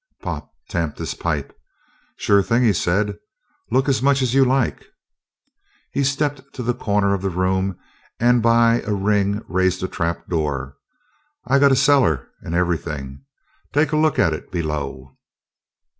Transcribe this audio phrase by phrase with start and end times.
[0.23, 1.55] Pop tamped his pipe.
[2.17, 3.19] "Sure thing," he said.
[3.69, 4.83] "Look as much as you like."
[5.91, 7.77] He stepped to a corner of the room
[8.19, 10.75] and by a ring he raised a trapdoor.
[11.45, 13.21] "I got a cellar 'n' everything.
[13.75, 15.19] Take a look at it below."